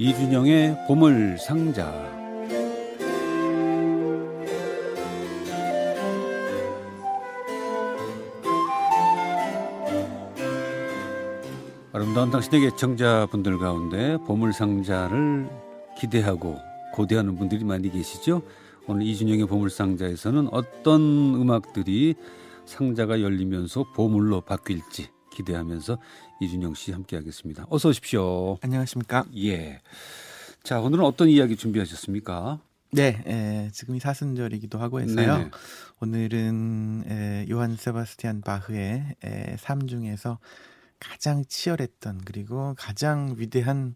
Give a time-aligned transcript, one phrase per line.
[0.00, 1.84] 이준영의 보물 상자.
[11.92, 15.50] 아름다운 당신에게 청자분들 가운데 보물 상자를
[15.98, 16.56] 기대하고
[16.94, 18.40] 고대하는 분들이 많이 계시죠?
[18.86, 22.14] 오늘 이준영의 보물 상자에서는 어떤 음악들이
[22.64, 25.98] 상자가 열리면서 보물로 바뀔지 기대하면서
[26.40, 27.66] 이준영 씨 함께하겠습니다.
[27.68, 28.58] 어서 오십시오.
[28.60, 29.24] 안녕하십니까?
[29.36, 29.80] 예.
[30.62, 32.60] 자 오늘은 어떤 이야기 준비하셨습니까?
[32.92, 35.36] 네, 에, 지금이 사순절이기도 하고 해서요.
[35.36, 35.50] 네네.
[36.00, 40.38] 오늘은 에, 요한 세바스티안 바흐의 에, 삶 중에서
[40.98, 43.94] 가장 치열했던 그리고 가장 위대한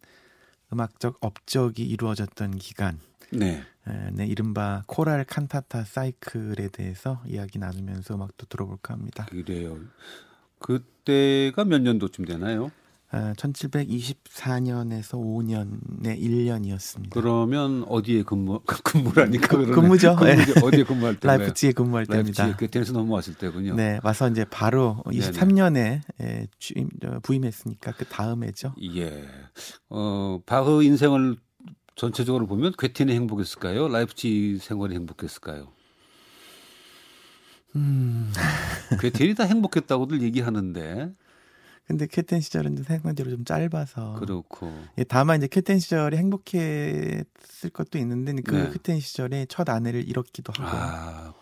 [0.73, 3.01] 음악적 업적이 이루어졌던 기간.
[3.33, 3.65] 네.
[3.89, 9.27] 에, 네, 이른바 코랄 칸타타 사이클에 대해서 이야기 나누면서 음악도 들어볼까 합니다.
[9.29, 9.77] 그래요.
[10.65, 12.71] 그때가 몇 년도쯤 되나요?
[13.11, 17.11] 아, 1724년에서 5년의 1년이었습니다.
[17.11, 20.17] 그러면 어디에 근무 근무라니까 그, 근무죠.
[20.17, 20.61] 근무, 네.
[20.65, 21.29] 어디에 근무할 때?
[21.29, 22.43] 라이프치히에 근무할 때입니다.
[22.45, 23.75] 라이프치히에 그때에서 넘어왔을 때군요.
[23.75, 26.89] 네, 와서 이제 바로 23년에 예, 취임,
[27.23, 28.75] 부임했으니까 그 다음에죠.
[28.97, 29.29] 예.
[29.91, 31.37] 어, 바흐 인생을
[31.97, 33.89] 전체적으로 보면 그때가 행복했을까요?
[33.89, 35.69] 라이프치히 생활이 행복했을까요?
[37.77, 38.33] 음.
[39.01, 41.13] 괴테이 다 행복했다고들 얘기하는데
[41.87, 48.35] 근데 캡텐 시절은 생각대로 좀 짧아서 그렇고 예, 다만 이제 캡텐 시절에 행복했을 것도 있는데
[48.43, 48.71] 그 네.
[48.73, 51.35] 캡텐 시절에 첫 아내를 잃었기도 하고 아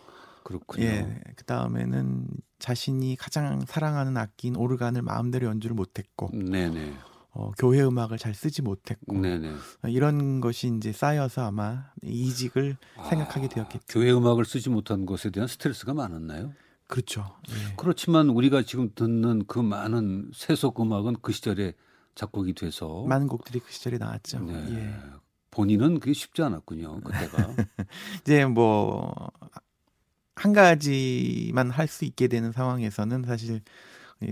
[0.43, 0.85] 그렇군요.
[0.85, 2.27] 예, 그 다음에는
[2.59, 6.93] 자신이 가장 사랑하는 악기인 오르간을 마음대로 연주를 못했고, 네네.
[7.31, 9.49] 어, 교회 음악을 잘 쓰지 못했고, 네네.
[9.49, 13.85] 어, 이런 것이 이제 쌓여서 아마 이직을 아, 생각하게 되었겠죠.
[13.89, 16.53] 교회 음악을 쓰지 못한 것에 대한 스트레스가 많았나요?
[16.93, 17.35] 그렇죠.
[17.49, 17.73] 예.
[17.75, 21.73] 그렇지만 우리가 지금 듣는 그 많은 세속 음악은 그 시절에
[22.13, 24.39] 작곡이 돼서 많은 곡들이 그 시절에 나왔죠.
[24.41, 24.53] 네.
[24.75, 24.95] 예.
[25.49, 27.01] 본인은 그게 쉽지 않았군요.
[27.01, 27.55] 그때가
[28.21, 29.11] 이제 뭐
[30.35, 33.61] 한 가지만 할 수 있게 되는 상황에서는 사실 예,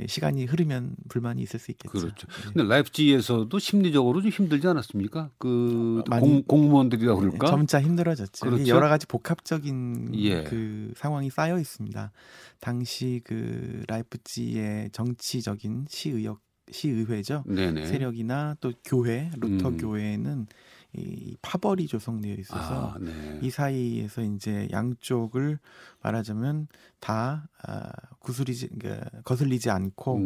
[0.07, 1.91] 시간이 흐르면 불만이 있을 수 있겠죠.
[1.91, 2.27] 그렇죠.
[2.39, 2.53] 예.
[2.53, 5.31] 근데 라이프지에서도 심리적으로 좀 힘들지 않았습니까?
[5.37, 7.47] 그 어, 공, 공무원들이라 그럴까?
[7.47, 8.45] 점차 힘들어졌죠.
[8.45, 8.67] 그렇죠?
[8.67, 10.43] 여러 가지 복합적인 예.
[10.43, 12.11] 그 상황이 쌓여 있습니다.
[12.59, 16.39] 당시 그 라이프지의 정치적인 시의역
[16.71, 17.43] 시의회죠.
[17.47, 17.85] 네네.
[17.85, 19.77] 세력이나 또 교회 루터 음.
[19.77, 20.47] 교회는
[20.93, 23.39] 이 파벌이 조성되어 있어서 아, 네.
[23.41, 25.57] 이 사이에서 이제 양쪽을
[26.01, 26.67] 말하자면
[26.99, 30.19] 다 아, 구슬리지 그러니까 거슬리지 않고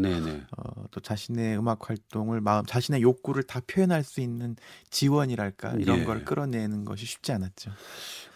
[0.58, 4.56] 어, 또 자신의 음악 활동을 마음 자신의 욕구를 다 표현할 수 있는
[4.90, 6.04] 지원이랄까 이런 예.
[6.04, 7.72] 걸 끌어내는 것이 쉽지 않았죠.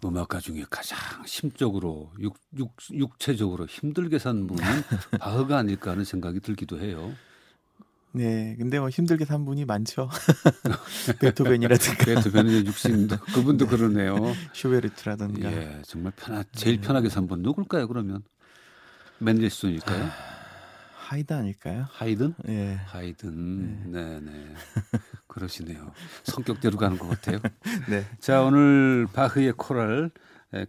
[0.05, 4.63] 음악가 중에 가장 심적으로 육, 육, 육체적으로 힘들게 산 분은
[5.19, 7.11] 바흐가 아닐까 하는 생각이 들기도 해요.
[8.11, 10.09] 네, 근데 뭐 힘들게 산 분이 많죠.
[11.19, 12.05] 베토벤이라든가.
[12.05, 13.71] 베토벤의 육신도 그분도 네.
[13.77, 14.15] 그러네요.
[14.53, 15.51] 슈베르트라든가.
[15.51, 16.87] 예, 정말 편하 제일 네.
[16.87, 17.87] 편하게 산 분 누굴까요?
[17.87, 18.23] 그러면
[19.19, 20.05] 맨델스존일까요?
[20.05, 20.11] 아,
[20.97, 21.85] 하이든 아닐까요?
[21.91, 22.33] 하이든?
[22.47, 22.79] 예.
[22.85, 23.91] 하이든.
[23.91, 24.53] 네, 네.
[25.27, 25.91] 그러시네요.
[26.23, 27.37] 성격대로 가는 것 같아요.
[27.89, 28.05] 네.
[28.19, 30.09] 자, 오늘 바흐의 코랄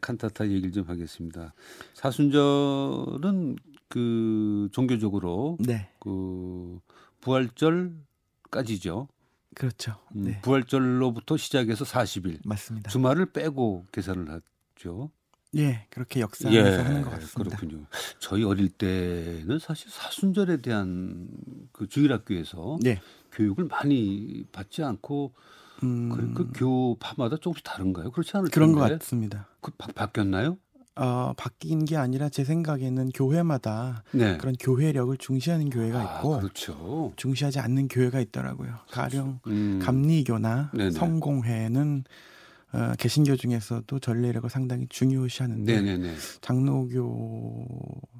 [0.02, 1.54] 칸타타 얘기를 좀 하겠습니다.
[1.94, 3.56] 사순절은
[3.88, 5.88] 그 종교적으로 네.
[6.00, 6.78] 그
[7.20, 9.08] 부활절까지죠.
[9.54, 9.96] 그렇죠.
[10.14, 10.40] 음, 네.
[10.42, 12.40] 부활절로부터 시작해서 40일.
[12.44, 12.90] 맞습니다.
[12.90, 15.10] 주말을 빼고 계산을 하죠.
[15.56, 17.56] 예, 그렇게 역사에서 예, 하는 것 같습니다.
[17.56, 17.86] 그렇군요.
[18.20, 21.28] 저희 어릴 때는 사실 사순절에 대한
[21.72, 23.00] 그 주일학교에서 네.
[23.32, 25.34] 교육을 많이 받지 않고
[25.82, 26.10] 음...
[26.10, 28.12] 그, 그 교파마다 조금씩 다른가요?
[28.12, 29.48] 그렇지 않을 그런 것 같습니다.
[29.60, 30.58] 그 바, 바뀌었나요?
[30.96, 34.36] 어, 바뀐 게 아니라 제 생각에는 교회마다 네.
[34.38, 37.12] 그런 교회력을 중시하는 교회가 아, 있고 아, 그렇죠.
[37.16, 38.74] 중시하지 않는 교회가 있더라고요.
[38.90, 39.78] 가령 음.
[39.82, 40.90] 감리교나 네네.
[40.90, 42.04] 성공회는
[42.72, 46.14] 어, 개신교 중에서도 전례력을 상당히 중요시하는데 네네네.
[46.40, 47.66] 장로교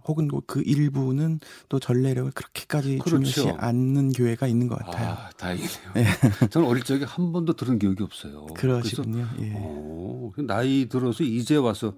[0.08, 3.22] 혹은 뭐그 일부는 또 전례력을 그렇게까지 그렇죠.
[3.22, 5.10] 중요시 않는 교회가 있는 것 같아요.
[5.10, 5.92] 아, 다행이네요.
[5.94, 6.04] 네.
[6.50, 8.46] 저는 어릴 적에 한 번도 들은 기억이 없어요.
[8.54, 9.28] 그러시군요.
[9.40, 9.52] 예.
[9.54, 11.94] 오, 어, 나이 들어서 이제 와서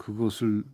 [0.00, 0.64] 그것을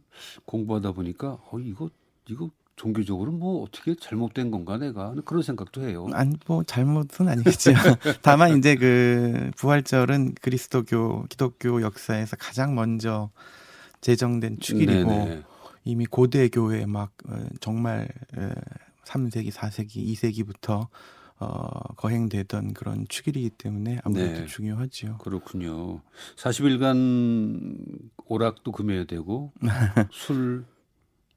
[0.45, 1.91] 공부하다 보니까 어 이거
[2.29, 6.07] 이거 종교적으로 뭐 어떻게 잘못된 건가 내가 그런 생각도 해요.
[6.13, 7.73] 아니 뭐 잘못은 아니겠죠.
[8.23, 13.31] 다만 이제 그 부활절은 그리스도교 기독교 역사에서 가장 먼저
[14.01, 15.43] 제정된 축일이고 네네.
[15.85, 18.09] 이미 고대 교회 막 어, 정말
[19.05, 20.89] 3세기, 4세기, 2세기부터
[21.39, 24.47] 어, 거행되던 그런 축일이기 때문에 아무래도 네.
[24.47, 25.19] 중요하죠.
[25.19, 26.01] 그렇군요.
[26.37, 29.53] 40일간 오락도 금해야 되고
[30.13, 30.65] 술,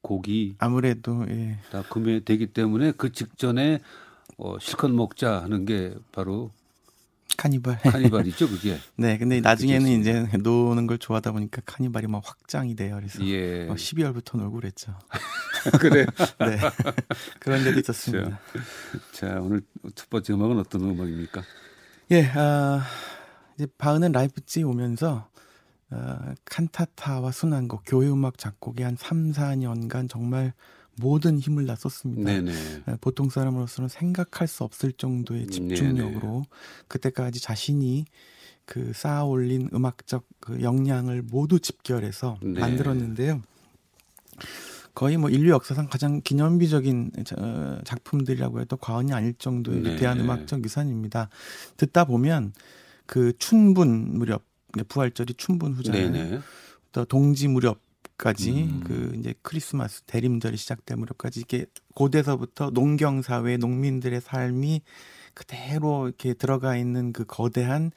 [0.01, 1.59] 고기 아무래도 예.
[1.71, 3.81] 다 금해되기 때문에 그 직전에
[4.37, 6.51] 어, 실컷 먹자 하는 게 바로
[7.37, 7.79] 카니발.
[7.79, 8.77] 카니발이죠, 그게.
[8.97, 12.95] 네, 근데 나중에는 이제 노는 걸 좋아하다 보니까 카니발이 막 확장이 돼요.
[12.95, 13.67] 그래서 예.
[13.67, 14.97] 12월부터 놀고 그랬죠.
[15.79, 16.05] 그래.
[16.39, 16.57] 네.
[17.39, 18.39] 그런 데도 있었습니다.
[19.11, 19.61] 자, 자, 오늘
[19.95, 21.43] 첫 번째 음악은 어떤 음악입니까?
[22.11, 22.83] 예, 아,
[23.55, 25.29] 이제 바흐는 라이프치 오면서
[25.91, 30.53] 어, 칸타타와 순환곡, 교회 음악 작곡에 한 3, 4년간 정말
[30.99, 32.23] 모든 힘을 다 썼습니다.
[32.23, 32.51] 네네.
[32.87, 36.43] 예, 보통 사람으로서는 생각할 수 없을 정도의 집중력으로 네네.
[36.87, 38.05] 그때까지 자신이
[38.65, 42.59] 그 쌓아 올린 음악적 그 역량을 모두 집결해서 네.
[42.59, 43.41] 만들었는데요.
[44.93, 47.11] 거의 뭐 인류 역사상 가장 기념비적인
[47.85, 49.93] 작품들이라고 해도 과언이 아닐 정도의 네.
[49.93, 51.29] 위대한 음악적 유산입니다.
[51.77, 52.53] 듣다 보면
[53.05, 54.43] 그 춘분 무렵
[54.87, 56.41] 부활절이 춘분 후잖아요.
[56.91, 57.79] 또 동지 무렵
[58.19, 58.83] 까지 음.
[58.85, 64.81] 그 이제 크리스마스 대림절이 시작된 무렵까지 이게 고대서부터 농경 사회 농민들의 삶이
[65.33, 67.91] 그대로 이렇게 들어가 있는 그 거대한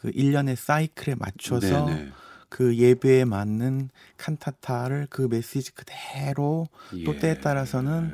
[0.00, 2.10] 그 일련의 사이클에 맞춰서 네네.
[2.48, 7.04] 그 예배에 맞는 칸타타를 그 메시지 그대로 예.
[7.04, 8.12] 또 때에 따라서는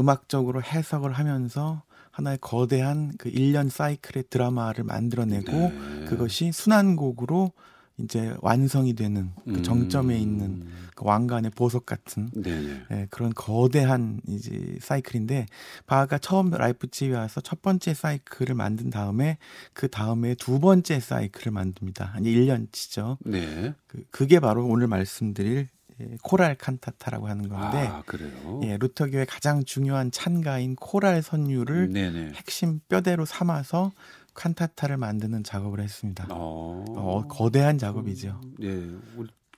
[0.00, 6.04] 음악적으로 해석을 하면서 하나의 거대한 그 일련 사이클의 드라마를 만들어내고 네.
[6.06, 7.52] 그것이 순환곡으로
[8.02, 10.20] 이제 완성이 되는 그 정점에 음.
[10.20, 15.46] 있는 그 왕관의 보석 같은 네, 그런 거대한 이제 사이클인데
[15.86, 19.38] 바하가 처음 라이프치히에 와서 첫 번째 사이클을 만든 다음에
[19.72, 22.04] 그 다음에 두 번째 사이클을 만듭니다.
[22.04, 23.16] 한 1년치죠.
[23.24, 23.74] 네.
[23.86, 25.68] 그, 그게 바로 오늘 말씀드릴
[26.00, 28.02] 예, 코랄 칸타타라고 하는 건데 아?
[28.62, 32.32] 예, 루터교의 가장 중요한 찬가인 코랄 선율을 네네.
[32.34, 33.92] 핵심 뼈대로 삼아서
[34.34, 36.26] 칸타타를 만드는 작업을 했습니다.
[36.30, 38.40] 어, 어 거대한 작업이죠.
[38.62, 38.88] 예.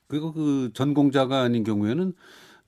[0.09, 2.15] 그리고 그 전공자가 아닌 경우에는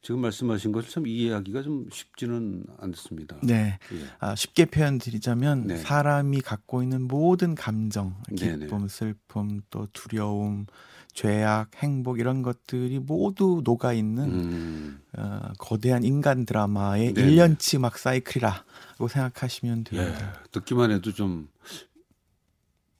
[0.04, 3.38] 지금 말씀하신 것을 참 이해하기가 좀 쉽지는 않습니다.
[3.42, 3.78] 네.
[3.92, 3.98] 예.
[4.20, 5.76] 아, 쉽게 표현드리자면 네.
[5.78, 8.88] 사람이 갖고 있는 모든 감정, 기쁨, 네네.
[8.88, 10.66] 슬픔, 또 두려움,
[11.14, 15.00] 죄악, 행복 이런 것들이 모두 녹아 있는 음.
[15.16, 17.30] 어, 거대한 인간 드라마의 네네.
[17.30, 20.20] 1년치 막 사이클이라고 생각하시면 됩니다.
[20.20, 20.50] 예.
[20.50, 21.48] 듣기만 해도 좀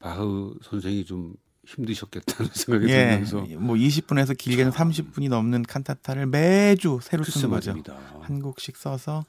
[0.04, 1.34] 바흐 선생이 좀
[1.66, 4.90] 힘드셨겠다는 생각이 예, 들면서 뭐 20분에서 길게는 참.
[4.90, 7.74] 30분이 넘는 칸타타를 매주 새로 쓰는 거죠.
[8.20, 9.24] 한 곡씩 써서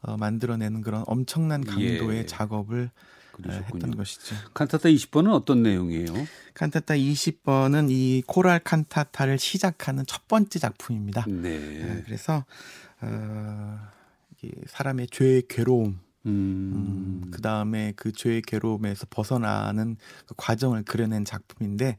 [0.00, 2.26] 어, 만들어내는 그런 엄청난 강도의 예.
[2.26, 2.90] 작업을
[3.30, 3.74] 그러셨군요.
[3.74, 4.34] 했던 것이죠.
[4.54, 6.12] 칸타타 20번은 어떤 내용이에요?
[6.54, 11.26] 칸타타 20번은 이 코랄 칸타타를 시작하는 첫 번째 작품입니다.
[11.28, 11.58] 네.
[11.60, 12.44] 네 그래서
[13.00, 13.78] 어,
[14.66, 17.22] 사람의 죄의 괴로움 음.
[17.24, 21.96] 음, 그 다음에 그 죄의 괴로움에서 벗어나는 그 과정을 그려낸 작품인데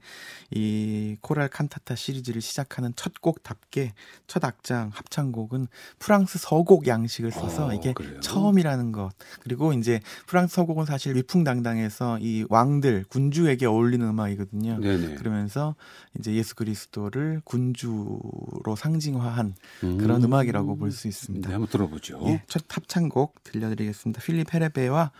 [0.52, 3.94] 이 코랄 칸타타 시리즈를 시작하는 첫 곡답게
[4.28, 5.68] 첫 악장 합창곡은
[5.98, 8.20] 프랑스 서곡 양식을 써서 어, 이게 그래요?
[8.20, 9.12] 처음이라는 것
[9.42, 14.80] 그리고 이제 프랑스 서곡은 사실 위풍당당해서 이 왕들 군주에게 어울리는 음악이거든요.
[14.80, 15.16] 네네.
[15.16, 15.76] 그러면서
[16.20, 19.98] 이제 예수 그리스도를 군주로 상징화한 음.
[19.98, 21.48] 그런 음악이라고 볼 수 있습니다.
[21.48, 22.20] 네, 한번 들어보죠.
[22.26, 24.09] 예, 첫 합창곡 들려드리겠습니다.
[24.14, 25.12] 필립 헤레베와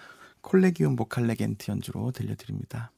[0.42, 2.92] 콜레기움 보칼레겐트 연주로 들려드립니다.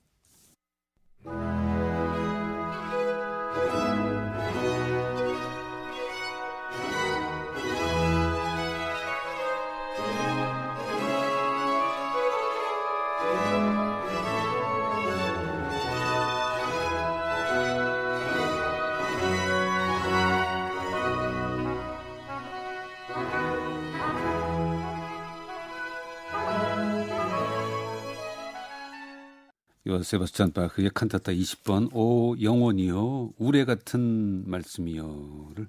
[29.99, 35.67] 세바스찬 바흐의 칸타타 20번 오 영원이요 우레 같은 말씀이요를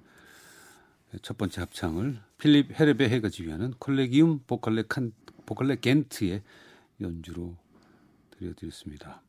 [1.23, 5.13] 첫 번째 합창을 필립 헤레베 해가 지휘하는 콜레기움 보컬레 칸
[5.45, 6.43] 보컬레 겐트의
[7.01, 7.57] 연주로
[8.39, 9.23] 들려드렸습니다.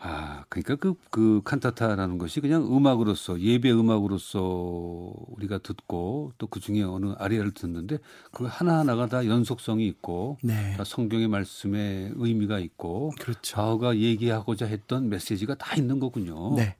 [0.00, 6.82] 아, 그러니까 그, 그 칸타타라는 것이 그냥 음악으로서, 예배 음악으로서 우리가 듣고 또 그 중에
[6.82, 7.98] 어느 아리아를 듣는데
[8.32, 10.74] 그 하나하나가 다 연속성이 있고 네.
[10.76, 13.56] 다 성경의 말씀에 의미가 있고 그렇죠.
[13.56, 16.54] 바흐가 얘기하고자 했던 메시지가 다 있는 거군요.
[16.56, 16.76] 네.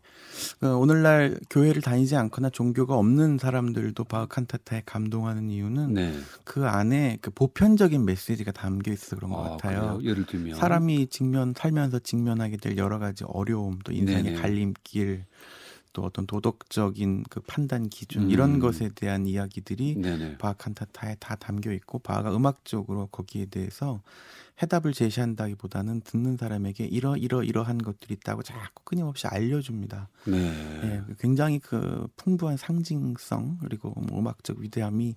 [0.62, 6.14] 어, 오늘날 교회를 다니지 않거나 종교가 없는 사람들도 바흐 칸타타에 감동하는 이유는 네.
[6.44, 9.98] 그 안에 그 보편적인 메시지가 담겨 있어서 그런 것 아, 같아요.
[9.98, 10.10] 그래요?
[10.10, 14.32] 예를 들면 사람이 직면 살면서 직면하게 될 여러 가지 어려움, 또 인생의 네네.
[14.34, 15.24] 갈림길,
[15.92, 18.30] 또 어떤 도덕적인 그 판단 기준 음.
[18.30, 20.36] 이런 것에 대한 이야기들이 네네.
[20.38, 24.00] 바하 칸타타에 다 담겨 있고 바하가 음악적으로 거기에 대해서
[24.60, 30.08] 해답을 제시한다기보다는 듣는 사람에게 이러 이러 이러한 것들이 있다고 자꾸 끊임없이 알려줍니다.
[30.26, 30.80] 네.
[30.84, 35.14] 예, 굉장히 그 풍부한 상징성 그리고 뭐 음악적 위대함이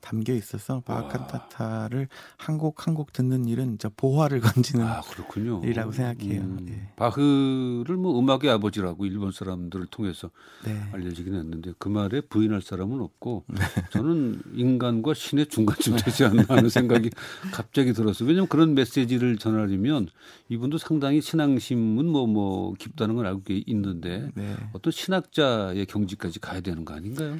[0.00, 5.60] 담겨 있어서 바흐칸타타를 한 곡 한 곡 듣는 일은 저 보화를 건지는 아, 그렇군요.
[5.64, 6.42] 일이라고 생각해요.
[6.42, 6.88] 음, 예.
[6.96, 10.30] 바흐를 뭐 음악의 아버지라고 일본 사람들을 통해서
[10.64, 10.78] 네.
[10.92, 13.60] 알려지긴 했는데 그 말에 부인할 사람은 없고 네.
[13.92, 17.10] 저는 인간과 신의 중간쯤 되지 않나 하는 생각이
[17.52, 18.28] 갑자기 들었어요.
[18.28, 20.08] 왜냐하면 그런 메시지를 전하려면
[20.48, 24.56] 이분도 상당히 신앙심은 뭐뭐 뭐 깊다는 걸 알고 있는데 네.
[24.72, 27.38] 어떤 신학자의 경지까지 가야 되는 거 아닌가요?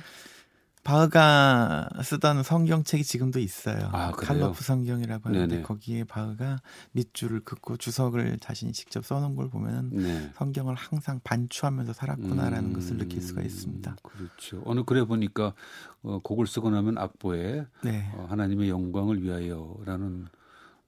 [0.85, 3.89] 바흐가 쓰던 성경책이 지금도 있어요.
[3.93, 5.63] 아, 칼로프 성경이라고 하는데 네네.
[5.63, 6.61] 거기에 바흐가
[6.93, 10.31] 밑줄을 긋고 주석을 자신이 직접 써놓은 걸 보면 네.
[10.35, 13.97] 성경을 항상 반추하면서 살았구나라는 음, 것을 느낄 수가 있습니다.
[14.03, 14.63] 그렇죠.
[14.67, 15.55] 어느 글에 보니까
[16.03, 18.11] 어, 곡을 쓰고 나면 악보에 네.
[18.15, 20.27] 어, 하나님의 영광을 위하여라는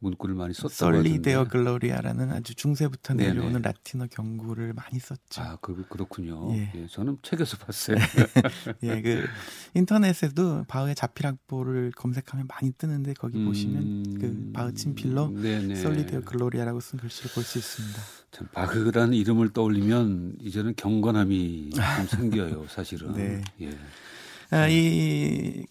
[0.06, 3.62] 문구를 많이 썼던 Soli Deo Gloria라는 아주 중세부터 내려오는 네네.
[3.62, 5.42] 라틴어 경구를 많이 썼죠.
[5.42, 6.52] 아, 그, 그렇군요.
[6.54, 6.70] 예.
[6.74, 7.96] 예 저는 책에서 봤어요.
[8.84, 9.24] 예, 그
[9.74, 13.46] 인터넷에도 바흐의 자필악보를 검색하면 많이 뜨는데 거기 음...
[13.46, 15.34] 보시면 그 바흐 친필로
[15.76, 18.02] Soli Deo Gloria라고 쓴 글씨를 볼 수 있습니다.
[18.32, 23.14] 참 바흐라는 이름을 떠올리면 이제는 경건함이 좀 생겨요, 사실은.
[23.14, 23.42] 네.
[23.62, 23.78] 예.
[24.50, 25.64] 아, 이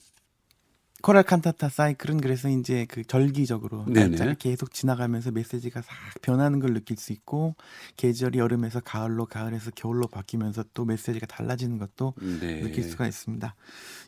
[1.05, 5.93] 코랄 칸타타 사이클은 그래서 이제 그 절기적으로 날짜가 계속 지나가면서 메시지가 싹
[6.23, 7.53] 변하는 걸 느낄 수 있고
[7.95, 12.59] 계절이 여름에서 가을로 가을에서 겨울로 바뀌면서 또 메시지가 달라지는 것도 네.
[12.61, 13.53] 느낄 수가 있습니다.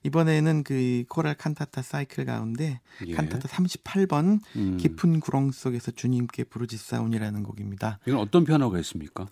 [0.02, 3.14] 이번에는 그 코랄 칸타타 사이클 가운데 예.
[3.14, 4.78] 칸타타 38번 음.
[4.78, 8.00] 깊은 구렁 속에서 주님께 부르짖사운이라는 곡입니다.
[8.08, 9.28] 이건 어떤 변화가 있습니까?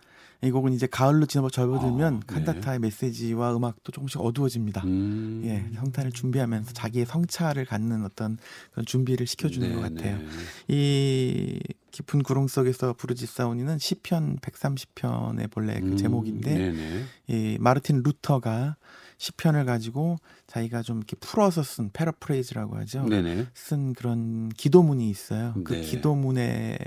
[0.45, 2.25] 이 곡은 이제 가을로 지나고 접어들면 아, 네.
[2.27, 4.83] 칸타타의 메시지와 음악도 조금씩 어두워집니다.
[4.85, 5.41] 음.
[5.45, 8.37] 예, 성탄을 준비하면서 자기의 성찰을 갖는 어떤
[8.71, 10.17] 그런 준비를 시켜주는 네, 것 같아요.
[10.17, 10.25] 네.
[10.67, 11.59] 이
[11.91, 18.75] 깊은 구렁 속에서 부르짖사오니는 시편 130편의 본래 그 음, 제목인데 음, 이 마르틴 루터가
[19.17, 23.05] 시편을 가지고 자기가 좀 이렇게 풀어서 쓴 패러프레이즈라고 하죠.
[23.05, 23.47] 네네.
[23.53, 25.53] 쓴 그런 기도문이 있어요.
[25.63, 25.81] 그 네.
[25.81, 26.77] 기도문에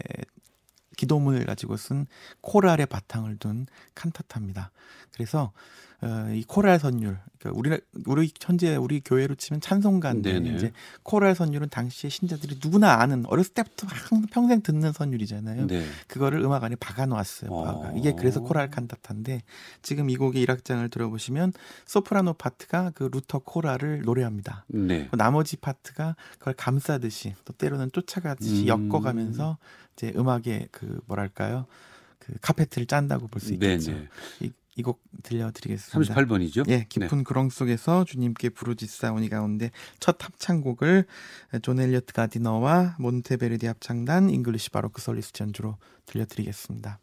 [0.99, 2.07] 기도문을 가지고 쓴
[2.43, 4.73] 코랄의 바탕을 둔 칸타타입니다.
[5.13, 5.53] 그래서
[6.01, 10.55] 어, 이 코랄 선율, 그러니까 우리 우리 현재 우리 교회로 치면 찬송가인데 네네.
[10.55, 13.89] 이제 코랄 선율은 당시에 신자들이 누구나 아는 어렸을 때부터
[14.31, 15.67] 평생 듣는 선율이잖아요.
[15.67, 15.85] 네.
[16.07, 17.51] 그거를 음악 안에 박아놓았어요.
[17.51, 17.93] 어.
[17.97, 19.43] 이게 그래서 코랄 칸타타인데
[19.83, 21.53] 지금 이 곡의 일악장을 들어보시면
[21.85, 24.67] 소프라노 파트가 그 루터 코랄을 노래합니다.
[24.69, 25.09] 네.
[25.13, 28.89] 나머지 파트가 그걸 감싸듯이 또 때로는 쫓아가듯이 음.
[28.93, 29.59] 엮어가면서
[29.97, 31.67] 이제 음악의 그 뭐랄까요
[32.21, 33.93] 그 카페트를 짠다고 볼 수 있겠죠.
[34.41, 36.15] 이, 이 곡 들려드리겠습니다.
[36.15, 36.69] 38번이죠?
[36.69, 37.25] 예, 깊은 네.
[37.25, 41.05] 구렁 속에서 주님께 부르짖사오니 가운데 첫 합창곡을
[41.63, 47.01] 존 엘리어트 가디너와 몬테베르디 합창단 잉글리시 바로크 솔리스트 연주로 들려드리겠습니다.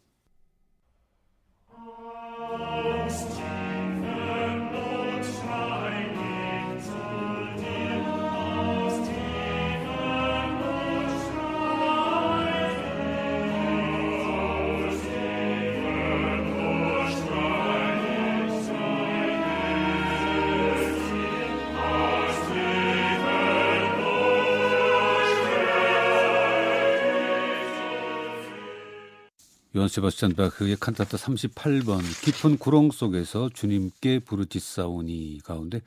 [29.76, 35.82] 요한 세바스찬 바흐의 칸타타 38번 깊은 구렁 속에서 주님께 부르짖사오니 가운데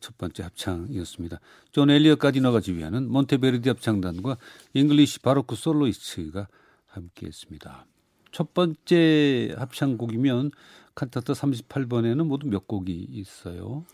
[0.00, 1.40] 첫 번째 합창이었습니다.
[1.70, 4.36] 존 엘리엇 가디너가 지휘하는 몬테베르디 합창단과
[4.74, 6.46] 잉글리시 바로크 솔로이스트가
[6.88, 7.86] 함께했습니다.
[8.32, 10.50] 첫 번째 합창곡이면
[10.94, 13.86] 칸타타 38번에는 모두 몇 곡이 있어요?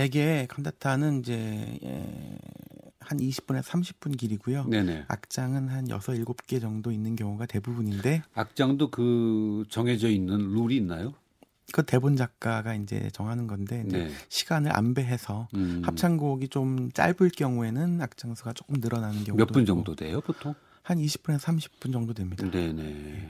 [0.00, 2.38] 대개 칸타타는 이제 예,
[3.00, 4.66] 한 20분에서 30분 길이고요.
[4.66, 5.06] 네네.
[5.08, 11.14] 악장은 한 6, 7개 정도 있는 경우가 대부분인데 악장도 그 정해져 있는 룰이 있나요?
[11.72, 14.10] 그 대본 작가가 이제 정하는 건데 이제 네.
[14.28, 15.82] 시간을 안배해서 음.
[15.84, 20.54] 합창곡이 좀 짧을 경우에는 악장수가 조금 늘어나는 경우도 몇 분 정도 돼요, 보통?
[20.82, 22.48] 한 20분에서 30분 정도 됩니다.
[22.48, 22.72] 네네.
[22.72, 23.28] 네.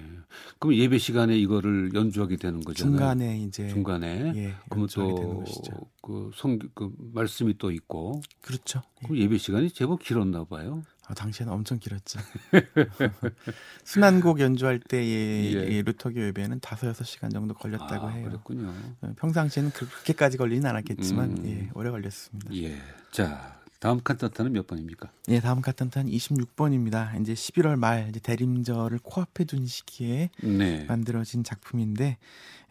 [0.61, 2.97] 그럼 예배 시간에 이거를 연주하게 되는 거잖아요.
[2.99, 8.83] 중간에 이제 중간에 예, 그러면 또그 성 그 말씀이 또 있고 그렇죠.
[9.02, 10.83] 그럼 예배 시간이 제법 길었나 봐요.
[11.07, 12.21] 아, 당시에는 엄청 길었죠.
[13.85, 15.83] 순환곡 연주할 때의 예.
[15.83, 18.29] 루터교 예배는 다섯 여섯 시간 정도 걸렸다고 아, 해요.
[18.29, 18.73] 그렇군요.
[19.00, 21.47] 어, 평상시에는 그렇게까지 걸리는 않았겠지만 음.
[21.47, 22.55] 예, 오래 걸렸습니다.
[22.55, 22.76] 예.
[23.11, 25.10] 자, 다음 칸타타는 몇 번입니까?
[25.28, 27.18] 예, 다음 칸타타는 26번입니다.
[27.20, 30.84] 이제 11월 말 이제 대림절을 코앞에 둔 시기에 네.
[30.84, 32.18] 만들어진 작품인데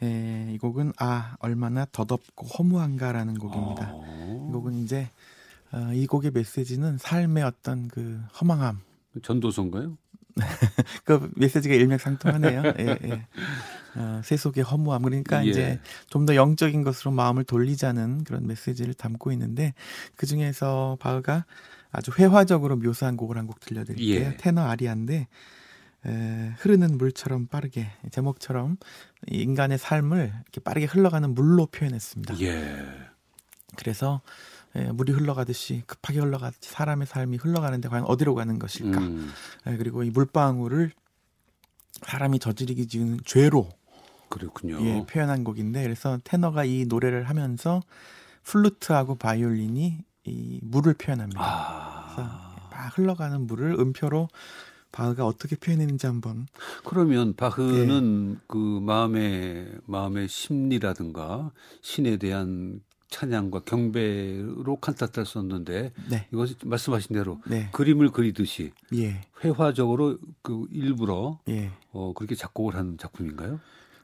[0.03, 3.89] 에, 이 곡은 아 얼마나 더덥고 허무한가라는 곡입니다.
[3.91, 4.47] 어...
[4.47, 5.09] 이 곡은 이제
[5.71, 8.79] 어, 이 곡의 메시지는 삶의 어떤 그 허망함.
[9.23, 9.97] 전도서인가요?
[11.03, 12.63] 그 메시지가 일맥상통하네요.
[12.79, 13.27] 예, 예.
[13.95, 15.49] 어, 세속의 허무함 그러니까 예.
[15.49, 19.73] 이제 좀 더 영적인 것으로 마음을 돌리자는 그런 메시지를 담고 있는데
[20.15, 21.45] 그 중에서 바흐가
[21.91, 24.19] 아주 회화적으로 묘사한 곡을 한 곡 들려드릴게요.
[24.19, 24.37] 예.
[24.37, 25.27] 테너 아리아인데
[26.05, 28.77] 에, 흐르는 물처럼 빠르게 제목처럼
[29.27, 32.39] 인간의 삶을 이렇게 빠르게 흘러가는 물로 표현했습니다.
[32.41, 32.85] 예.
[33.75, 34.21] 그래서
[34.75, 38.99] 예, 물이 흘러가듯이 급하게 흘러가듯이 사람의 삶이 흘러가는데 과연 어디로 가는 것일까?
[38.99, 39.31] 음.
[39.67, 40.91] 예, 그리고 이 물방울을
[42.03, 43.69] 사람이 저지르기 지은 죄로
[44.29, 44.79] 그렇군요.
[44.81, 47.81] 예, 표현한 곡인데 그래서 테너가 이 노래를 하면서
[48.43, 51.41] 플루트하고 바이올린이 이 물을 표현합니다.
[51.41, 52.13] 아.
[52.15, 52.29] 그래서
[52.71, 54.27] 막 흘러가는 물을 음표로
[54.91, 56.47] 바흐가 어떻게 표현했는지 한번.
[56.83, 58.41] 그러면 바흐는 예.
[58.47, 66.27] 그 마음의 마음의 심리라든가 신에 대한 찬양과 경배로 칸타타를 썼는데 네.
[66.31, 67.69] 이것이 말씀하신 대로 네.
[67.71, 69.21] 그림을 그리듯이 예.
[69.43, 71.71] 회화적으로 그 일부러 예.
[71.91, 73.59] 어, 그렇게 작곡을 한 작품인가요?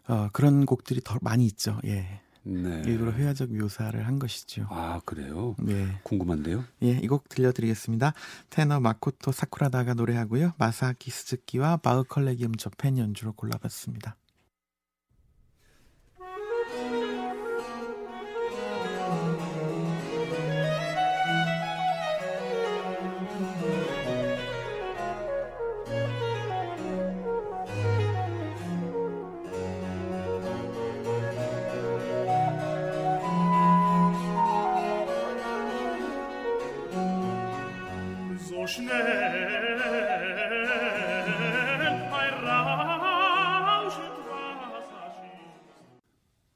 [0.07, 1.79] 어, 그런 곡들이 더 많이 있죠.
[1.85, 2.21] 예.
[2.47, 2.83] 네.
[2.85, 4.67] 일부러 회화적 묘사를 한 것이죠.
[4.69, 5.55] 아 그래요?
[5.57, 5.99] 네.
[6.03, 6.63] 궁금한데요.
[6.83, 8.13] 예, 이 곡 들려드리겠습니다.
[8.51, 10.53] 테너 마코토 사쿠라다가 노래하고요.
[10.59, 14.15] 마사키 스즈키와 바흐 컬레기움 저펜 연주로 골라봤습니다.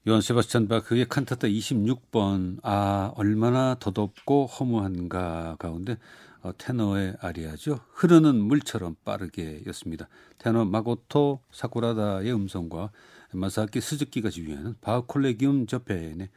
[0.08, 5.98] 요한 세바스찬 바크의 칸타타 26번 아 얼마나 더덥고 허무한가 가운데
[6.42, 7.82] 어, 테너의 아리아죠.
[7.92, 10.10] 흐르는 물처럼 빠르게였습니다.
[10.40, 12.90] 테너 마고토 사쿠라다의 음성과
[13.34, 16.30] 마사키 스즈키가 지휘하는 바흐 콜레기움 저펜의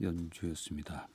[0.00, 1.06] 연주였습니다.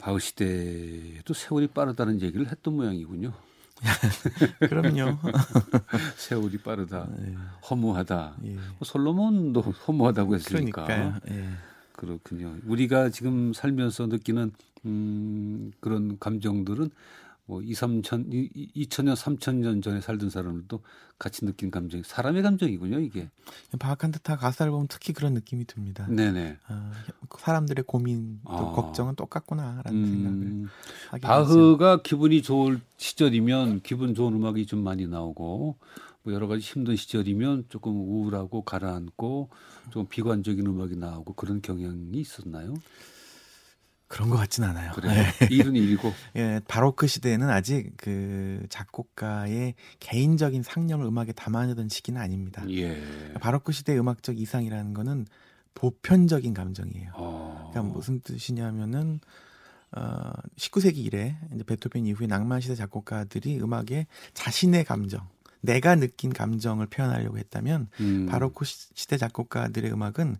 [0.00, 3.32] 바흐 시대에도 세월이 빠르다는 얘기를 했던 모양이군요.
[4.60, 5.18] 그럼요.
[6.16, 7.08] 세월이 빠르다.
[7.16, 7.34] 네.
[7.70, 8.36] 허무하다.
[8.44, 8.54] 예.
[8.54, 11.20] 뭐 솔로몬도 허무하다고 했으니까.
[11.30, 11.48] 예.
[11.92, 12.56] 그렇군요.
[12.66, 14.52] 우리가 지금 살면서 느끼는
[14.86, 16.90] 음, 그런 감정들은
[17.46, 18.30] 뭐 2, 3천,
[18.76, 20.82] 2천년, 3천년 전에 살던 사람들도
[21.18, 23.28] 같이 느낀 감정이 사람의 감정이군요, 이게.
[24.12, 26.06] 듯한 가사를 보면 특히 그런 느낌이 듭니다.
[26.06, 26.58] 네네.
[26.68, 26.92] 아,
[27.38, 28.72] 사람들의 고민, 또 아.
[28.72, 30.70] 걱정은 똑같구나라는 음, 생각을
[31.10, 32.02] 하게 바흐가 되죠.
[32.02, 35.76] 기분이 좋을 시절이면 기분 좋은 음악이 좀 많이 나오고
[36.22, 39.48] 뭐 여러 가지 힘든 시절이면 조금 우울하고 가라앉고
[39.90, 42.74] 좀 비관적인 음악이 나오고 그런 경향이 있었나요?
[44.10, 44.90] 그런 것 같진 않아요.
[44.90, 45.12] 그래요.
[45.14, 45.46] 네.
[45.54, 46.12] 일은 일이고.
[46.34, 52.64] 예, 바로크 시대에는 아직 그 작곡가의 개인적인 상념을 음악에 담아내던 시기는 아닙니다.
[52.70, 53.00] 예.
[53.40, 55.26] 바로크 시대 음악적 이상이라는 거는
[55.74, 57.12] 보편적인 감정이에요.
[57.14, 57.70] 어.
[57.70, 59.20] 그러니까 무슨 뜻이냐면은
[59.92, 65.28] 어 19세기 이래 이제 베토벤 이후에 낭만 시대 작곡가들이 음악에 자신의 감정,
[65.60, 68.26] 내가 느낀 감정을 표현하려고 했다면 음.
[68.26, 70.36] 바로크 시대 작곡가들의 음악은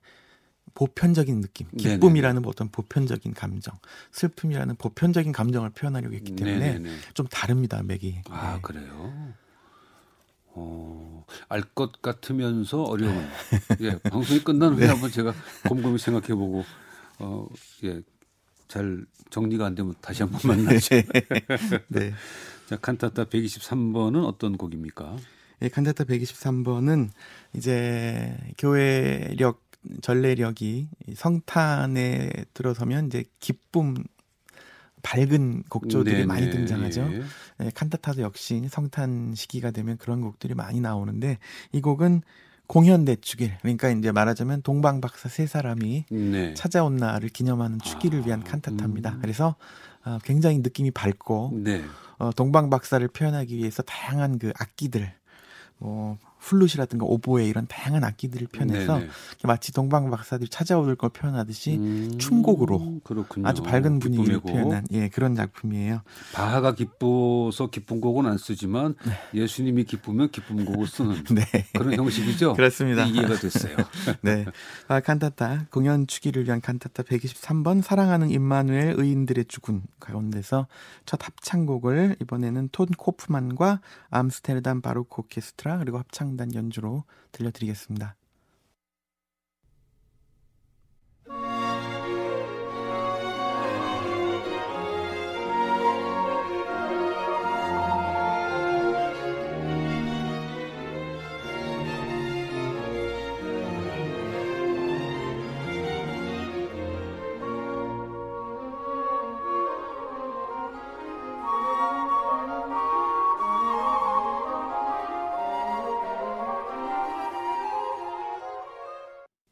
[0.74, 3.78] 보편적인 느낌, 기쁨이라는 어떤 보편적인 감정,
[4.12, 6.96] 슬픔이라는 보편적인 감정을 표현하려고 했기 때문에 네네네.
[7.14, 8.22] 좀 다릅니다, 맥이.
[8.28, 8.60] 아 네.
[8.62, 9.34] 그래요.
[10.52, 13.24] 어, 알 것 같으면서 어려운.
[13.80, 14.86] 예, 방송이 끝난 후에 네.
[14.88, 15.32] 한번 제가
[15.68, 16.64] 곰곰이 생각해보고,
[17.20, 17.46] 어,
[17.84, 18.00] 예,
[18.66, 20.96] 잘 정리가 안 되면 다시 한번 만나죠.
[21.88, 22.12] 네.
[22.66, 25.16] 자, 칸타타 123번은 어떤 곡입니까?
[25.62, 27.10] 예, 칸타타 123번은
[27.54, 29.69] 이제 교회력
[30.02, 33.94] 전래력이 성탄에 들어서면 이제 기쁨
[35.02, 36.26] 밝은 곡조들이 네네.
[36.26, 37.08] 많이 등장하죠.
[37.12, 37.22] 예.
[37.58, 41.38] 네, 칸타타도 역시 성탄 시기가 되면 그런 곡들이 많이 나오는데
[41.72, 42.22] 이 곡은
[42.66, 46.54] 공연 대 축일 그러니까 이제 말하자면 동방 박사 세 사람이 네.
[46.54, 49.14] 찾아온 날을 기념하는 축일을 아, 위한 칸타타입니다.
[49.14, 49.18] 음.
[49.20, 49.56] 그래서
[50.04, 51.82] 어, 굉장히 느낌이 밝고 네.
[52.18, 55.12] 어, 동방 박사를 표현하기 위해서 다양한 그 악기들
[55.78, 59.10] 뭐 플룻이라든가 오보에 이런 다양한 악기들을 표현해서 네네.
[59.44, 63.46] 마치 동방 박사들이 찾아올 걸 표현하듯이 음, 춤곡으로 그렇군요.
[63.46, 64.40] 아주 밝은 분위기를.
[64.40, 66.02] 표현한 예 그런 작품이에요.
[66.32, 69.12] 바하가 기뻐서 기쁜 곡은 안 쓰지만 네.
[69.34, 71.44] 예수님이 기쁘면 기쁜 곡을 쓰는 네.
[71.72, 72.54] 그런 형식이죠.
[72.54, 73.04] 그렇습니다.
[73.04, 73.76] 이해가 됐어요.
[74.22, 74.46] 네,
[74.88, 80.66] 아, 칸타타 공연 추기를 위한 칸타타 123번 사랑하는 임마누엘 의인들의 죽은 가운데서
[81.06, 88.16] 첫 합창곡을 이번에는 톤 코프만과 암스테르담 바로크 오케스트라 그리고 합창 합창단 연주로 들려드리겠습니다.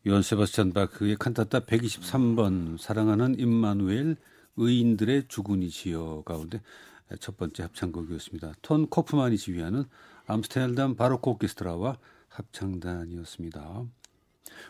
[0.09, 4.17] 요한 세바스찬 바흐의 칸타타 123번 사랑하는 임마누엘
[4.57, 6.63] 의인들의 주군이지요 가운데
[7.21, 8.55] 첫 번째 합창곡이었습니다.
[8.63, 9.85] 톤 코프만이 지휘하는
[10.27, 11.99] 암스테르담 바로크 오케스트라와
[12.31, 13.85] 합창단이었습니다.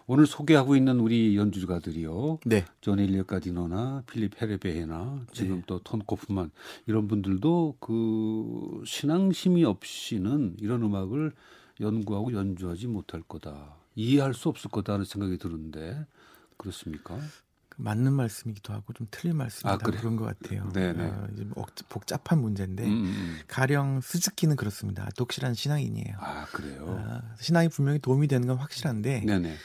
[0.08, 2.40] 오늘 소개하고 있는 우리 연주가들이요.
[2.44, 2.64] 네.
[2.80, 5.62] 존 엘리엇 가디너나 필립 헤레베헤나 지금 네.
[5.68, 6.50] 또 톤 코프만
[6.86, 11.30] 이런 분들도 그 신앙심이 없이는 이런 음악을
[11.80, 13.77] 연구하고 연주하지 못할 거다.
[13.98, 16.06] 이해할 수 없을 거다라는 생각이 드는데
[16.56, 17.18] 그렇습니까?
[17.68, 19.76] 그 맞는 말씀이기도 하고 좀 틀린 말씀이다 아.
[19.78, 20.70] 그런 것 같아요.
[20.72, 21.04] 네네.
[21.56, 23.38] 어, 복잡한 문제인데 음, 음, 음.
[23.48, 25.08] 가령 스즈키는 그렇습니다.
[25.16, 26.16] 독실한 신앙인이에요.
[26.20, 26.84] 아 그래요.
[26.86, 29.56] 어, 신앙이 분명히 도움이 되는 건 확실한데 네네.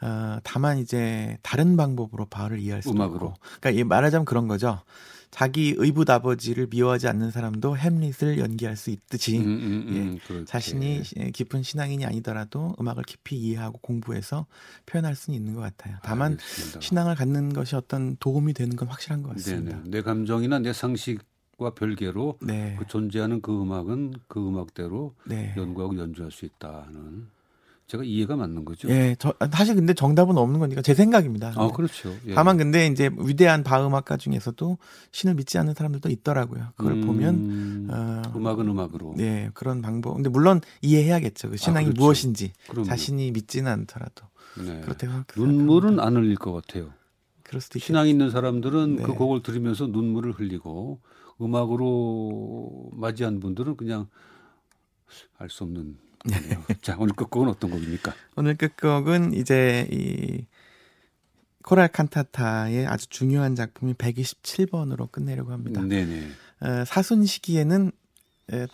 [0.00, 4.82] 어, 다만 이제 다른 방법으로 바울을 이해할 수 있고, 그러니까 말하자면 그런 거죠.
[5.30, 11.02] 자기 의붓 아버지를 미워하지 않는 사람도 햄릿을 연기할 수 있듯이 음, 음, 음, 예, 자신이
[11.32, 14.46] 깊은 신앙인이 아니더라도 음악을 깊이 이해하고 공부해서
[14.86, 15.96] 표현할 수는 있는 것 같아요.
[16.02, 16.80] 다만 알겠습니다.
[16.80, 19.76] 신앙을 갖는 것이 어떤 도움이 되는 건 확실한 것 같습니다.
[19.76, 19.90] 네네.
[19.90, 21.20] 내 감정이나 내 상식
[21.58, 22.76] 과 별개로 네.
[22.78, 25.54] 그 존재하는 그 음악은 그 음악대로 네.
[25.56, 27.28] 연구하고 연주할 수 있다는
[27.86, 28.88] 제가 이해가 맞는 거죠.
[28.88, 31.52] 예, 저, 사실 근데 정답은 없는 거니까 제 생각입니다.
[31.56, 32.12] 아, 그렇죠.
[32.26, 32.34] 예.
[32.34, 34.76] 다만 근데 이제 위대한 바음악가 중에서도
[35.12, 36.70] 신을 믿지 않는 사람들도 있더라고요.
[36.76, 39.14] 그걸 음, 보면 어, 음악은 음악으로.
[39.20, 40.14] 예, 그런 방법.
[40.14, 41.50] 근데 물론 이해해야겠죠.
[41.50, 42.02] 그 신앙이 아, 그렇죠.
[42.02, 42.88] 무엇인지 그럼요.
[42.88, 44.26] 자신이 믿지는 않더라도.
[44.64, 44.80] 네.
[44.80, 46.92] 그렇다고 눈물은 안 흘릴 것 같아요.
[47.44, 47.86] 그럴 수도 있겠죠.
[47.86, 49.02] 신앙 있는 사람들은 네.
[49.04, 51.00] 그 곡을 들으면서 눈물을 흘리고
[51.40, 54.08] 음악으로 맞이한 분들은 그냥
[55.38, 56.05] 알 수 없는 네.
[56.82, 58.14] 자, 오늘 끝곡은 어떤 곡입니까?
[58.36, 60.44] 오늘 끝곡은 이제 이
[61.62, 65.82] 코랄 칸타타의 아주 중요한 작품이 127번으로 끝내려고 합니다.
[65.82, 66.28] 네네.
[66.60, 67.90] 어, 사순 시기에는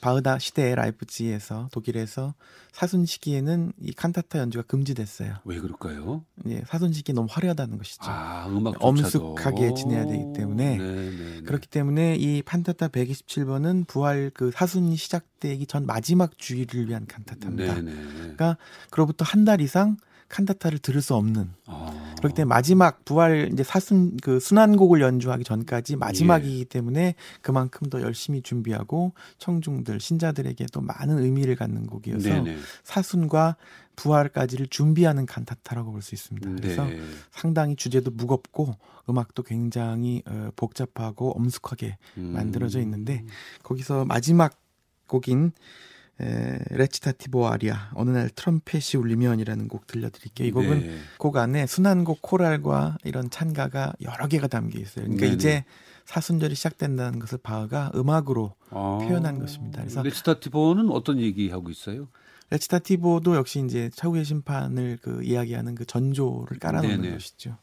[0.01, 2.35] 바흐다 시대의 라이프지에서 독일에서
[2.73, 5.37] 사순 시기에는 이 칸타타 연주가 금지됐어요.
[5.45, 6.25] 왜 그럴까요?
[6.49, 8.03] 예, 사순 시기 너무 화려하다는 것이죠.
[8.05, 11.41] 아, 음악 엄숙하게 지내야 되기 때문에 네네네.
[11.43, 17.75] 그렇기 때문에 이 칸타타 127번은 부활 그 사순이 시작되기 전 마지막 주일을 위한 칸타타입니다.
[17.77, 17.93] 네네.
[18.19, 18.57] 그러니까
[18.91, 19.97] 그로부터 한 달 이상
[20.33, 21.51] 칸타타를 들을 수 없는.
[21.67, 22.15] 아.
[22.19, 26.65] 그렇기 때문에 마지막 부활 이제 사순 그 순환곡을 연주하기 전까지 마지막이기 예.
[26.65, 32.57] 때문에 그만큼 더 열심히 준비하고 청중들 신자들에게도 많은 의미를 갖는 곡이어서 네네.
[32.83, 33.57] 사순과
[33.97, 36.51] 부활까지를 준비하는 칸타타라고 볼 수 있습니다.
[36.57, 36.99] 그래서 네.
[37.31, 38.75] 상당히 주제도 무겁고
[39.11, 42.33] 음악도 굉장히 어, 복잡하고 엄숙하게 음.
[42.33, 43.25] 만들어져 있는데
[43.63, 44.59] 거기서 마지막
[45.09, 45.53] 곡인
[46.21, 50.47] 에, 레치타티보 아리아 어느 날 트럼펫이 울리면이라는 곡 들려드릴게요.
[50.47, 50.99] 이 곡은 네.
[51.19, 55.05] 곡 안에 순환곡 코랄과 이런 찬가가 여러 개가 담겨 있어요.
[55.05, 55.35] 그러니까 네네.
[55.35, 55.65] 이제
[56.05, 59.81] 사순절이 시작된다는 것을 바흐가 음악으로 아, 표현한 것입니다.
[59.81, 62.09] 그래서 레치타티보는 어떤 얘기하고 있어요?
[62.51, 67.15] 레치타티보도 역시 이제 최후의 심판을 그 이야기하는 그 전조를 깔아놓는 네네.
[67.15, 67.57] 것이죠.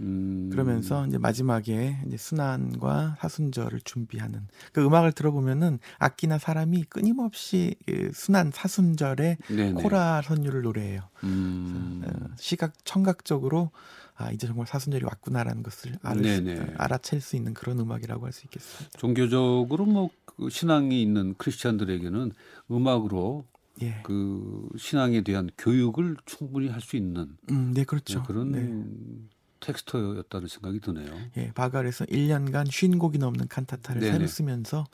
[0.00, 0.48] 음...
[0.52, 8.50] 그러면서 이제 마지막에 이제 순환과 사순절을 준비하는 그 음악을 들어보면은 악기나 사람이 끊임없이 그 순환
[8.52, 9.38] 사순절의
[9.76, 11.02] 코라 선율을 노래해요.
[11.24, 12.02] 음...
[12.06, 13.70] 어, 시각 청각적으로
[14.14, 18.98] 아 이제 정말 사순절이 왔구나라는 것을 수, 알아챌 수 있는 그런 음악이라고 할 수 있겠습니다.
[18.98, 22.32] 종교적으로 뭐 그 신앙이 있는 크리스천들에게는
[22.70, 23.44] 음악으로
[23.82, 24.00] 예.
[24.02, 28.20] 그 신앙에 대한 교육을 충분히 할 수 있는 음, 네 그렇죠.
[28.20, 28.58] 네, 그런 네.
[29.60, 31.12] 텍스트였다는 생각이 드네요.
[31.36, 34.12] 예, 바갈에서 1년간 쉰 곡이 넘는 칸타타를 네네.
[34.12, 34.84] 새로 쓰면서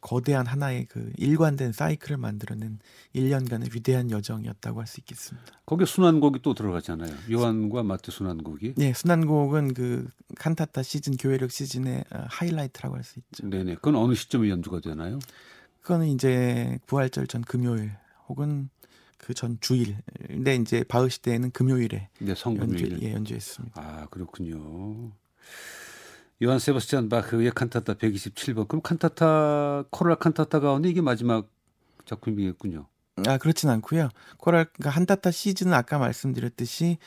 [0.00, 2.78] 거대한 하나의 그 일관된 사이클을 만들어낸
[3.16, 5.46] 1년간의 위대한 여정이었다고 할 수 있겠습니다.
[5.66, 7.12] 거기에 순환곡이 또 들어가잖아요.
[7.32, 8.74] 요한과 마트 순환곡이.
[8.76, 13.48] 네, 순환곡은 그 칸타타 시즌 교회력 시즌의 어, 하이라이트라고 할 수 있죠.
[13.50, 13.74] 네네.
[13.76, 15.18] 그건 어느 시점에 연주가 되나요?
[15.82, 17.90] 그거는 이제 부활절 전 금요일
[18.28, 18.70] 혹은
[19.18, 19.96] 그 전 주일.
[20.26, 23.80] 근데 이제 바흐 시대에는 금요일에 네, 연주, 예, 연주했습니다.
[23.80, 25.10] 아 그렇군요.
[26.42, 28.68] 요한 세바스찬 바흐의 칸타타 127번.
[28.68, 31.48] 그럼 칸타타 코랄 칸타타 가운데 이게 마지막
[32.04, 32.86] 작품이겠군요.
[33.26, 34.08] 아 그렇진 않고요.
[34.38, 36.98] 코랄 그러니까 한타타 시즌은 아까 말씀드렸듯이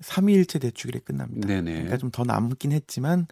[0.00, 1.46] 3일째 대축일에 끝납니다.
[1.46, 1.72] 네네.
[1.72, 3.26] 그러니까 좀 더 남긴 했지만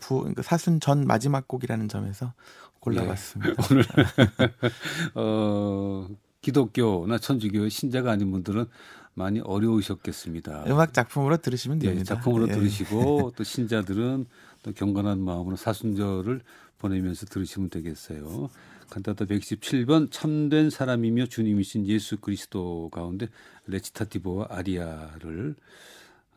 [0.00, 2.32] 부 그러니까 사순 전 마지막 곡이라는 점에서
[2.80, 3.50] 골라봤습니다.
[3.50, 3.54] 예.
[3.70, 3.84] 오늘
[5.14, 6.08] 어
[6.44, 8.66] 기독교나 천주교 신자가 아닌 분들은
[9.14, 10.64] 많이 어려우셨겠습니다.
[10.68, 12.00] 음악 작품으로 들으시면 예, 됩니다.
[12.00, 12.52] 예, 작품으로 예.
[12.52, 14.26] 들으시고 또 신자들은
[14.62, 16.42] 또 경건한 마음으로 사순절을
[16.78, 18.50] 보내면서 들으시면 되겠어요.
[18.90, 23.28] 칸타타 117번 참된 사람이며 주님이신 예수 그리스도 가운데
[23.66, 25.54] 레치타티보와 아리아를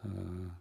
[0.04, 0.52] 어,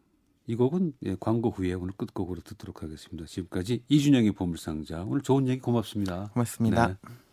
[0.48, 3.26] 이 곡은 예, 광고 후에 오늘 끝곡으로 듣도록 하겠습니다.
[3.26, 6.30] 지금까지 이준영의 보물상자 오늘 좋은 얘기 고맙습니다.
[6.32, 6.88] 고맙습니다.
[6.88, 7.25] 네.